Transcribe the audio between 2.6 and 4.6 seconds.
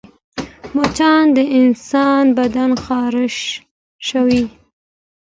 خارشوي